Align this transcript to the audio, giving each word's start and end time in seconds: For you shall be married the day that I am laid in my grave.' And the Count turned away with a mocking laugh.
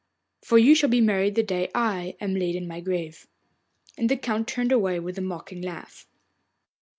For 0.41 0.57
you 0.57 0.73
shall 0.73 0.89
be 0.89 0.99
married 0.99 1.35
the 1.35 1.43
day 1.43 1.67
that 1.67 1.77
I 1.77 2.15
am 2.19 2.33
laid 2.33 2.55
in 2.55 2.67
my 2.67 2.79
grave.' 2.81 3.27
And 3.99 4.09
the 4.09 4.17
Count 4.17 4.47
turned 4.47 4.71
away 4.71 4.99
with 4.99 5.19
a 5.19 5.21
mocking 5.21 5.61
laugh. 5.61 6.07